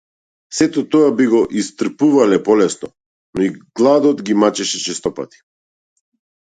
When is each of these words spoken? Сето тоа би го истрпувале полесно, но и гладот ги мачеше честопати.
Сето 0.59 0.83
тоа 0.95 1.11
би 1.19 1.27
го 1.33 1.41
истрпувале 1.63 2.39
полесно, 2.47 2.91
но 3.37 3.47
и 3.49 3.53
гладот 3.81 4.27
ги 4.31 4.39
мачеше 4.45 4.77
честопати. 4.89 5.37